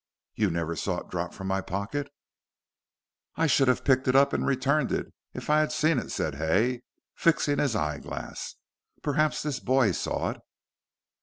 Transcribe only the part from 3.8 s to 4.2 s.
picked it